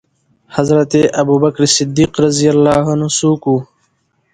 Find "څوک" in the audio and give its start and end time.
3.17-3.41